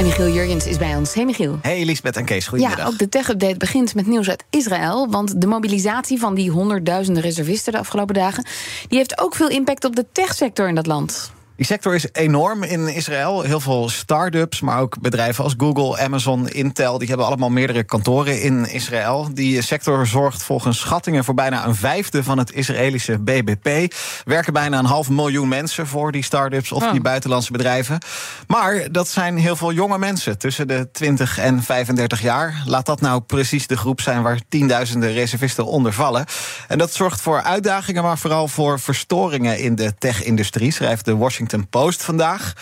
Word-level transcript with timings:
En 0.00 0.06
Michiel 0.06 0.28
Jurjens 0.28 0.66
is 0.66 0.76
bij 0.76 0.96
ons. 0.96 1.14
Hey 1.14 1.24
Michiel. 1.24 1.58
Hey 1.62 1.84
Lisbeth 1.84 2.16
en 2.16 2.24
Kees, 2.24 2.46
goedemiddag. 2.46 2.84
Ja, 2.84 2.86
ook 2.92 2.98
de 2.98 3.08
tech-update 3.08 3.56
begint 3.56 3.94
met 3.94 4.06
nieuws 4.06 4.28
uit 4.28 4.44
Israël. 4.50 5.10
Want 5.10 5.40
de 5.40 5.46
mobilisatie 5.46 6.18
van 6.18 6.34
die 6.34 6.50
honderdduizenden 6.50 7.22
reservisten 7.22 7.72
de 7.72 7.78
afgelopen 7.78 8.14
dagen... 8.14 8.44
die 8.88 8.98
heeft 8.98 9.20
ook 9.20 9.34
veel 9.34 9.48
impact 9.48 9.84
op 9.84 9.96
de 9.96 10.06
techsector 10.12 10.68
in 10.68 10.74
dat 10.74 10.86
land. 10.86 11.32
Die 11.60 11.68
sector 11.68 11.94
is 11.94 12.06
enorm 12.12 12.62
in 12.62 12.88
Israël. 12.88 13.42
Heel 13.42 13.60
veel 13.60 13.88
start-ups, 13.88 14.60
maar 14.60 14.80
ook 14.80 15.00
bedrijven 15.00 15.44
als 15.44 15.54
Google, 15.56 15.98
Amazon, 15.98 16.48
Intel... 16.48 16.98
die 16.98 17.08
hebben 17.08 17.26
allemaal 17.26 17.50
meerdere 17.50 17.84
kantoren 17.84 18.42
in 18.42 18.70
Israël. 18.70 19.28
Die 19.34 19.62
sector 19.62 20.06
zorgt 20.06 20.42
volgens 20.42 20.78
schattingen 20.78 21.24
voor 21.24 21.34
bijna 21.34 21.66
een 21.66 21.74
vijfde... 21.74 22.22
van 22.22 22.38
het 22.38 22.52
Israëlische 22.52 23.18
BBP. 23.18 23.94
Werken 24.24 24.52
bijna 24.52 24.78
een 24.78 24.84
half 24.84 25.10
miljoen 25.10 25.48
mensen 25.48 25.86
voor 25.86 26.12
die 26.12 26.24
start-ups... 26.24 26.72
of 26.72 26.82
Oh. 26.82 26.92
die 26.92 27.00
buitenlandse 27.00 27.52
bedrijven. 27.52 27.98
Maar 28.46 28.92
dat 28.92 29.08
zijn 29.08 29.36
heel 29.36 29.56
veel 29.56 29.72
jonge 29.72 29.98
mensen, 29.98 30.38
tussen 30.38 30.68
de 30.68 30.88
20 30.92 31.38
en 31.38 31.62
35 31.62 32.22
jaar. 32.22 32.62
Laat 32.66 32.86
dat 32.86 33.00
nou 33.00 33.20
precies 33.20 33.66
de 33.66 33.76
groep 33.76 34.00
zijn 34.00 34.22
waar 34.22 34.40
tienduizenden 34.48 35.12
reservisten 35.12 35.66
onder 35.66 35.92
vallen. 35.92 36.24
En 36.68 36.78
dat 36.78 36.92
zorgt 36.92 37.20
voor 37.20 37.42
uitdagingen, 37.42 38.02
maar 38.02 38.18
vooral 38.18 38.48
voor 38.48 38.80
verstoringen... 38.80 39.58
in 39.58 39.74
de 39.74 39.94
tech-industrie, 39.98 40.72
schrijft 40.72 41.04
de 41.04 41.16
Washington 41.16 41.48
Post 41.70 42.02
vandaag. 42.02 42.52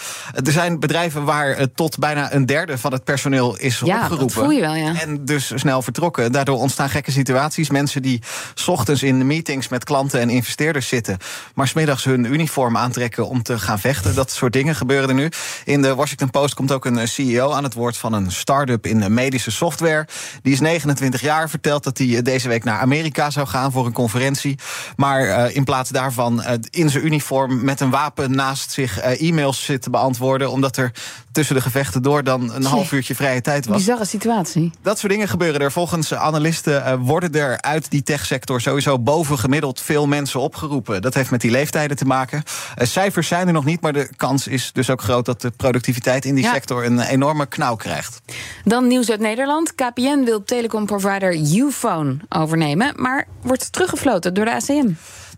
Er 0.45 0.53
zijn 0.53 0.81
bedrijven 0.81 1.25
waar 1.25 1.51
eh, 1.51 1.67
tot 1.75 1.99
bijna 1.99 2.33
een 2.35 2.47
derde 2.47 2.79
van 2.79 2.93
het 2.93 3.05
personeel 3.05 3.57
is 3.57 3.79
Ja, 3.79 3.95
opgeroepen. 3.97 4.27
dat 4.27 4.33
voel 4.33 4.51
je 4.51 4.61
wel, 4.61 4.75
ja. 4.75 5.01
En 5.01 5.25
dus 5.25 5.53
snel 5.55 5.83
vertrokken. 5.83 6.33
Daardoor 6.33 6.59
ontstaan 6.59 6.91
gekke 6.91 7.11
situaties. 7.11 7.71
Mensen 7.71 8.03
die 8.03 8.23
's 8.55 8.69
ochtends 8.69 9.03
in 9.03 9.27
meetings 9.27 9.69
met 9.69 9.85
klanten 9.85 10.21
en 10.21 10.31
investeerders 10.31 10.89
zitten... 10.89 11.17
maar 11.55 11.69
smiddags 11.69 12.05
hun 12.05 12.25
uniform 12.25 12.77
aantrekken 12.77 13.29
om 13.29 13.43
te 13.43 13.59
gaan 13.59 13.79
vechten. 13.79 14.15
Dat 14.15 14.31
soort 14.31 14.53
dingen 14.53 14.75
gebeuren 14.75 15.09
er 15.09 15.15
nu. 15.15 15.31
In 15.65 15.83
de 15.83 15.95
Washington 15.95 16.31
Post 16.31 16.55
komt 16.55 16.73
ook 16.73 16.85
een 16.85 16.99
eh, 16.99 17.07
CEO 17.07 17.53
aan 17.53 17.65
het 17.65 17.75
woord... 17.75 17.97
van 17.97 18.13
een 18.13 18.33
start-up 18.33 18.87
in 18.87 19.01
de 19.01 19.09
medische 19.11 19.51
software. 19.51 20.07
Die 20.43 20.53
is 20.53 20.61
29 20.61 21.21
jaar, 21.21 21.51
vertelt 21.51 21.85
dat 21.85 21.99
hij 21.99 22.17
eh, 22.17 22.23
deze 22.23 22.49
week 22.49 22.65
naar 22.65 22.79
Amerika 22.81 23.31
zou 23.31 23.47
gaan... 23.47 23.73
voor 23.73 23.87
een 23.87 23.93
conferentie. 23.93 24.59
Maar 24.97 25.21
eh, 25.29 25.57
in 25.57 25.65
plaats 25.65 25.91
daarvan 25.91 26.43
eh, 26.43 26.55
in 26.71 26.91
zijn 26.91 27.07
uniform 27.07 27.65
met 27.65 27.81
een 27.81 27.91
wapen 27.91 28.31
naast 28.31 28.73
zich... 28.79 28.99
eh, 28.99 29.29
e-mails 29.29 29.65
zit 29.65 29.83
te 29.83 29.91
beantwoorden... 29.91 30.51
omdat 30.51 30.77
er 30.77 30.93
tussen 31.33 31.55
de 31.55 31.61
gevechten 31.61 32.03
door 32.03 32.25
dan 32.25 32.53
een 32.55 32.65
half 32.65 32.93
uurtje 32.93 33.15
vrije 33.15 33.41
tijd 33.41 33.67
was. 33.67 33.77
Bizarre 33.77 34.05
situatie. 34.05 34.71
Dat 34.83 34.99
soort 34.99 35.13
dingen 35.13 35.29
gebeuren 35.29 35.61
er. 35.61 35.73
Volgens 35.73 36.15
analisten 36.15 36.85
eh, 36.85 36.95
worden 37.01 37.33
er 37.35 37.61
uit 37.61 37.91
die 37.91 38.03
techsector 38.03 38.61
sowieso 38.61 38.99
bovengemiddeld 38.99 39.81
veel 39.81 40.07
mensen 40.07 40.41
opgeroepen. 40.41 41.03
Dat 41.03 41.15
heeft 41.15 41.31
met 41.31 41.41
die 41.41 41.51
leeftijden 41.51 41.97
te 41.97 42.05
maken. 42.05 42.43
Eh, 42.77 42.87
cijfers 42.87 43.29
zijn 43.29 43.47
er 43.47 43.53
nog 43.53 43.65
niet, 43.65 43.81
maar 43.81 43.93
de 43.93 44.09
kans 44.17 44.47
is 44.47 44.71
dus 44.73 44.91
ook 44.91 45.03
groot 45.03 45.25
dat 45.25 45.41
de 45.41 45.51
productiviteit 45.51 46.25
in 46.25 46.35
die 46.35 46.45
Ja. 46.45 46.53
sector 46.53 46.85
een 46.85 47.01
enorme 47.01 47.47
knauw 47.47 47.77
krijgt. 47.77 48.21
Dan 48.65 48.87
nieuws 48.87 49.11
uit 49.11 49.21
Nederland. 49.21 49.75
KPN 49.75 50.25
wil 50.25 50.45
telecomprovider 50.45 51.35
Uphone 51.57 52.17
overnemen... 52.29 52.93
maar 52.97 53.27
wordt 53.43 53.73
teruggefloten 53.73 54.35
door 54.35 54.45
de 54.45 54.55
ACM. 54.55 54.89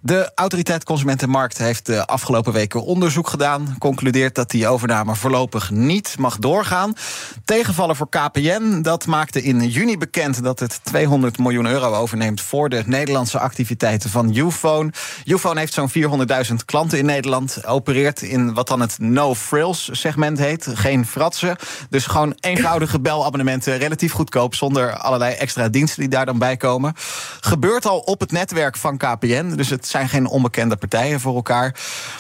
De 0.03 0.31
autoriteit 0.35 0.85
Consumentenmarkt 0.85 1.59
heeft 1.59 1.87
de 1.87 2.07
afgelopen 2.07 2.53
weken 2.53 2.85
onderzoek 2.85 3.29
gedaan. 3.29 3.77
Concludeert 3.79 4.35
dat 4.35 4.51
die 4.51 4.69
overname 4.69 5.15
voorlopig 5.15 5.71
niet 5.71 6.15
mag 6.19 6.39
doorgaan. 6.39 6.93
Tegenvallen 7.45 7.97
voor 7.97 8.09
KPN, 8.09 8.83
dat 8.83 9.07
maakte 9.07 9.43
in 9.43 9.69
juni 9.69 9.99
bekend 9.99 10.43
dat 10.43 10.61
het 10.61 10.81
200 10.83 11.39
miljoen 11.39 11.67
euro 11.67 11.95
overneemt 11.95 12.41
voor 12.41 12.69
de 12.69 12.83
Nederlandse 12.87 13.39
activiteiten 13.39 14.11
van 14.11 14.37
Uphone. 14.37 14.93
Uphone 15.25 15.59
heeft 15.59 15.73
zo'n 15.73 15.91
400.000 16.49 16.55
klanten 16.65 16.99
in 16.99 17.07
Nederland. 17.07 17.67
Opereert 17.67 18.23
in 18.23 18.55
wat 18.55 18.69
dan 18.69 18.81
het 18.81 18.99
no-frills 18.99 19.89
segment 19.93 20.39
heet. 20.39 20.67
Geen 20.75 21.07
fratsen. 21.07 21.57
Dus 21.91 22.07
gewoon 22.07 22.37
eenvoudige 22.41 23.01
belabonnementen, 23.01 23.79
relatief 23.79 24.13
goedkoop, 24.13 24.55
zonder 24.55 24.97
allerlei 24.97 25.35
extra 25.35 25.69
diensten 25.69 26.01
die 26.01 26.11
daar 26.11 26.27
dan 26.27 26.39
bij 26.39 26.57
komen. 26.57 26.95
Gebeurt 27.41 27.87
al 27.87 27.99
op 27.99 28.21
het 28.21 28.33
netwerk 28.33 28.77
van 28.77 28.97
KPN. 28.97 29.55
Dus 29.55 29.71
het 29.71 29.89
zijn 29.91 30.09
geen 30.09 30.27
onbekende 30.27 30.77
partijen 30.77 31.21
voor 31.21 31.35
elkaar. 31.35 31.75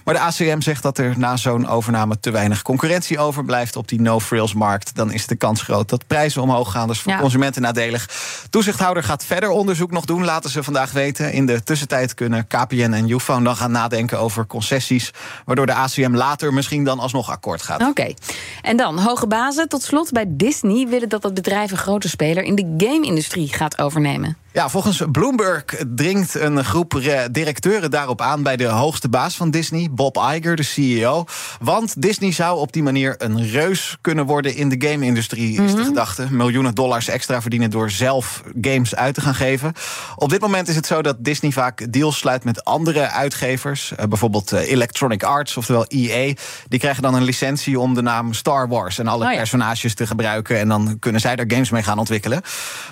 Maar 0.04 0.14
de 0.14 0.20
ACM 0.20 0.60
zegt 0.60 0.82
dat 0.82 0.98
er 0.98 1.18
na 1.18 1.36
zo'n 1.36 1.68
overname 1.68 2.20
te 2.20 2.30
weinig 2.30 2.62
concurrentie 2.62 3.18
overblijft 3.18 3.76
op 3.76 3.88
die 3.88 4.00
no-frills-markt. 4.00 4.94
Dan 4.94 5.12
is 5.12 5.26
de 5.26 5.36
kans 5.36 5.62
groot 5.62 5.88
dat 5.88 6.06
prijzen 6.06 6.42
omhoog 6.42 6.72
gaan. 6.72 6.90
Is 6.90 7.00
voor 7.00 7.12
Ja. 7.12 7.18
consumenten 7.18 7.62
nadelig. 7.62 8.08
Toezichthouder 8.50 9.02
gaat 9.02 9.24
verder 9.24 9.48
onderzoek 9.48 9.90
nog 9.90 10.04
doen, 10.04 10.24
laten 10.24 10.50
ze 10.50 10.62
vandaag 10.62 10.92
weten. 10.92 11.32
In 11.32 11.46
de 11.46 11.62
tussentijd 11.62 12.14
kunnen 12.14 12.46
KPN 12.46 12.92
en 12.92 13.10
Uphone 13.10 13.44
dan 13.44 13.56
gaan 13.56 13.70
nadenken 13.70 14.18
over 14.18 14.46
concessies. 14.46 15.10
Waardoor 15.44 15.66
de 15.66 15.74
ACM 15.74 16.14
later 16.14 16.52
misschien 16.52 16.84
dan 16.84 16.98
alsnog 16.98 17.30
akkoord 17.30 17.62
gaat. 17.62 17.82
Oké. 17.82 18.14
En 18.62 18.76
dan, 18.76 18.98
hoge 18.98 19.26
bazen. 19.26 19.68
Tot 19.68 19.82
slot, 19.82 20.12
bij 20.12 20.24
Disney 20.28 20.86
willen 20.88 21.08
dat 21.08 21.22
het 21.22 21.34
bedrijf 21.34 21.70
een 21.70 21.76
grote 21.76 22.08
speler... 22.08 22.42
in 22.42 22.54
de 22.54 22.86
game-industrie 22.86 23.52
gaat 23.52 23.78
overnemen. 23.78 24.36
Ja, 24.52 24.68
volgens 24.68 25.02
Bloomberg 25.12 25.64
dringt 25.94 26.34
een 26.34 26.64
groep 26.64 26.92
re- 26.92 27.30
directeuren 27.30 27.90
daarop 27.90 28.20
aan 28.20 28.42
bij 28.42 28.56
de 28.56 28.64
hoogste 28.66 29.08
baas 29.08 29.36
van 29.36 29.50
Disney, 29.50 29.88
Bob 29.90 30.16
Iger, 30.34 30.56
de 30.56 30.62
CEO. 30.62 31.24
Want 31.60 32.02
Disney 32.02 32.32
zou 32.32 32.58
op 32.58 32.72
die 32.72 32.82
manier 32.82 33.14
een 33.18 33.48
reus 33.50 33.96
kunnen 34.00 34.26
worden 34.26 34.54
in 34.54 34.68
de 34.68 34.88
game-industrie, 34.88 35.62
is 35.62 35.74
de 35.74 35.84
gedachte. 35.84 36.26
Miljoenen 36.30 36.74
dollars 36.74 37.08
extra 37.08 37.40
verdienen 37.40 37.70
door 37.70 37.90
zelf 37.90 38.42
games 38.60 38.94
uit 38.94 39.14
te 39.14 39.20
gaan 39.20 39.34
geven. 39.34 39.72
Op 40.16 40.30
dit 40.30 40.40
moment 40.40 40.68
is 40.68 40.76
het 40.76 40.86
zo 40.86 41.02
dat 41.02 41.16
Disney 41.24 41.50
vaak 41.50 41.92
deals 41.92 42.18
sluit 42.18 42.44
met 42.44 42.64
andere 42.64 43.10
uitgevers. 43.10 43.92
Eh, 43.96 44.06
bijvoorbeeld 44.06 44.52
eh, 44.52 44.70
Electronic 44.70 45.22
Arts, 45.22 45.56
oftewel 45.56 45.84
EA. 45.88 46.32
Die 46.68 46.78
krijgen 46.78 47.02
dan 47.02 47.14
een 47.14 47.22
licentie 47.24 47.78
om 47.80 47.94
de 47.94 48.02
naam 48.02 48.32
Star 48.34 48.68
Wars 48.68 48.98
en 48.98 49.06
alle 49.06 49.24
Oh 49.24 49.30
ja. 49.30 49.36
personages 49.36 49.94
te 49.94 50.06
gebruiken. 50.06 50.58
En 50.58 50.68
dan 50.68 50.96
kunnen 50.98 51.20
zij 51.20 51.36
daar 51.36 51.46
games 51.50 51.70
mee 51.70 51.82
gaan 51.82 51.98
ontwikkelen. 51.98 52.42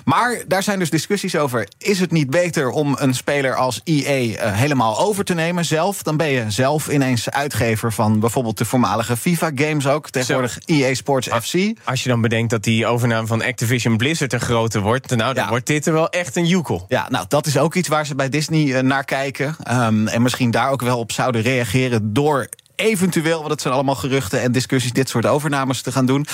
Maar 0.05 0.43
daar 0.47 0.63
zijn 0.63 0.79
dus 0.79 0.89
discussies 0.89 1.35
over. 1.35 1.47
Is 1.77 1.99
het 1.99 2.11
niet 2.11 2.29
beter 2.29 2.69
om 2.69 2.95
een 2.99 3.13
speler 3.15 3.55
als 3.55 3.81
EA 3.83 4.35
eh, 4.37 4.53
helemaal 4.53 4.99
over 4.99 5.23
te 5.25 5.33
nemen 5.33 5.65
zelf? 5.65 6.03
Dan 6.03 6.17
ben 6.17 6.27
je 6.29 6.45
zelf 6.47 6.87
ineens 6.87 7.29
uitgever 7.29 7.93
van 7.93 8.19
bijvoorbeeld 8.19 8.57
de 8.57 8.65
voormalige 8.65 9.17
FIFA-games 9.17 9.87
ook. 9.87 10.09
Tegenwoordig 10.09 10.57
EA 10.65 10.93
Sports 10.93 11.27
FC. 11.27 11.53
Als 11.83 12.03
je 12.03 12.09
dan 12.09 12.21
bedenkt 12.21 12.49
dat 12.49 12.63
die 12.63 12.85
overname 12.85 13.27
van 13.27 13.43
Activision 13.43 13.97
Blizzard 13.97 14.33
een 14.33 14.39
grote 14.41 14.79
wordt, 14.79 15.15
nou, 15.15 15.33
dan 15.33 15.43
Ja. 15.43 15.49
wordt 15.49 15.67
dit 15.67 15.85
er 15.87 15.93
wel 15.93 16.09
echt 16.09 16.35
een 16.35 16.45
joekel. 16.47 16.85
Ja, 16.87 17.07
nou, 17.09 17.25
dat 17.27 17.45
is 17.45 17.57
ook 17.57 17.75
iets 17.75 17.87
waar 17.87 18.05
ze 18.05 18.15
bij 18.15 18.29
Disney 18.29 18.75
eh, 18.75 18.83
naar 18.83 19.03
kijken. 19.05 19.55
Ehm, 19.63 20.07
en 20.07 20.21
misschien 20.21 20.51
daar 20.51 20.69
ook 20.71 20.81
wel 20.81 20.99
op 20.99 21.11
zouden 21.11 21.41
reageren 21.41 22.13
door 22.13 22.47
eventueel, 22.79 23.37
want 23.39 23.51
het 23.51 23.61
zijn 23.61 23.73
allemaal 23.73 23.95
geruchten 23.95 24.41
en 24.41 24.51
discussies, 24.51 24.93
dit 24.93 25.09
soort 25.09 25.25
overnames 25.25 25.81
te 25.81 25.91
gaan 25.91 26.05
doen. 26.05 26.25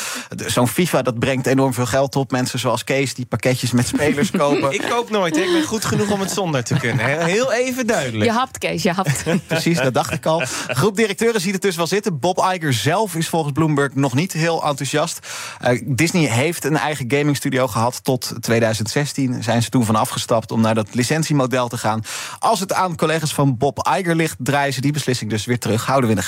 Zo'n 0.46 0.68
FIFA, 0.68 1.02
dat 1.02 1.20
brengt 1.20 1.48
enorm 1.48 1.74
veel 1.74 1.86
geld 1.86 2.16
op. 2.16 2.32
Mensen 2.32 2.60
zoals 2.60 2.84
Kees, 2.84 3.14
die 3.14 3.26
pakketjes 3.26 3.72
met 3.72 3.88
spelers 3.88 4.32
kopen. 4.42 4.72
Ik 4.74 4.86
koop 4.90 5.10
nooit, 5.10 5.36
hè. 5.36 5.42
ik 5.42 5.52
ben 5.52 5.64
goed 5.64 5.86
genoeg 5.86 6.12
om 6.12 6.20
het 6.20 6.32
zonder 6.32 6.64
te 6.64 6.76
kunnen. 6.78 7.06
hè. 7.06 7.24
Heel 7.24 7.54
even 7.54 7.88
duidelijk. 7.88 8.24
Je 8.24 8.32
hapt, 8.32 8.58
Kees, 8.58 8.84
je 8.84 8.92
hapt. 8.92 9.24
Precies, 9.48 9.78
dat 9.78 9.94
dacht 9.94 10.12
ik 10.14 10.26
al. 10.26 10.42
Groep 10.68 10.96
directeuren 10.96 11.42
ziet 11.42 11.54
het 11.54 11.62
dus 11.62 11.76
wel 11.76 11.88
zitten. 11.88 12.20
Bob 12.20 12.50
Iger 12.54 12.74
zelf 12.74 13.16
is 13.16 13.30
volgens 13.30 13.54
Bloomberg 13.54 13.96
nog 13.96 14.14
niet 14.14 14.34
heel 14.34 14.64
enthousiast. 14.66 15.20
Eh, 15.60 15.82
Disney 15.86 16.26
heeft 16.30 16.64
een 16.64 16.78
eigen 16.78 17.06
gamingstudio 17.12 17.68
gehad 17.68 18.04
tot 18.04 18.34
2016. 18.40 19.44
Zijn 19.44 19.64
ze 19.64 19.70
toen 19.70 19.86
van 19.86 19.96
afgestapt 19.96 20.52
om 20.52 20.62
naar 20.62 20.76
dat 20.76 20.88
licentiemodel 20.94 21.68
te 21.68 21.78
gaan. 21.78 22.04
Als 22.40 22.60
het 22.60 22.74
aan 22.74 22.96
collega's 22.96 23.34
van 23.34 23.58
Bob 23.58 23.88
Iger 23.98 24.16
ligt, 24.16 24.36
draaien 24.40 24.74
ze 24.74 24.82
die 24.82 24.92
beslissing 24.92 25.30
dus 25.30 25.46
weer 25.46 25.60
terug. 25.60 25.86
Houden 25.86 26.10
we 26.10 26.16
in 26.16 26.22
de 26.22 26.28